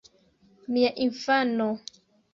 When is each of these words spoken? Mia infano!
Mia 0.71 0.91
infano! 1.05 1.69